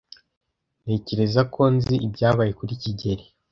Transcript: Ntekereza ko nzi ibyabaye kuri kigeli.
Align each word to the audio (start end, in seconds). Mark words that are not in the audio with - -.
Ntekereza 0.83 1.41
ko 1.53 1.61
nzi 1.75 1.95
ibyabaye 2.07 2.51
kuri 2.59 2.73
kigeli. 2.81 3.25